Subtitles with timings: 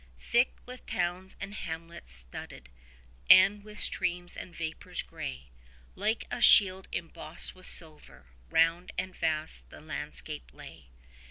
[0.17, 2.69] 4 Thick with towns and hamlets studded,
[3.29, 5.51] and with streams and vapours gray,
[5.93, 10.89] Like a shield embossed with silver, round and vast the landscape lay.